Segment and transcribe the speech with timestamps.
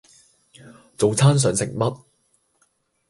[0.97, 2.03] 早餐想食乜？